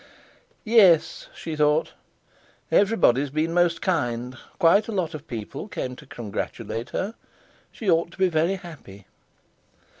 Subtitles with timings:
[0.65, 1.93] "Yes," she thought,
[2.71, 7.13] "everybody's been most kind; quite a lot of people come to congratulate her.
[7.71, 9.05] She ought to be very happy."